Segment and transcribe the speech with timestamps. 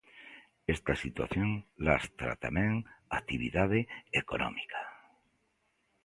[0.75, 1.49] Esta situación
[1.87, 2.85] lastra tamén a
[3.21, 3.79] actividade
[4.21, 4.79] económica.